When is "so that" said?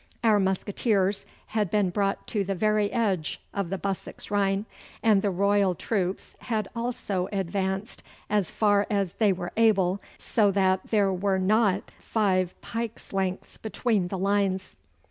10.17-10.79